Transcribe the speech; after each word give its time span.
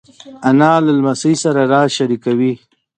انا 0.49 0.71
له 0.83 0.91
لمسۍ 0.97 1.33
سره 1.43 1.61
راز 1.71 1.89
شریکوي 1.97 2.53